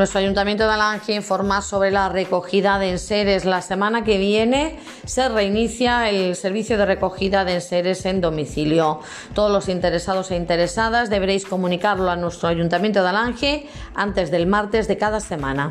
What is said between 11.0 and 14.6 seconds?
deberéis comunicarlo a nuestro Ayuntamiento de Alange antes del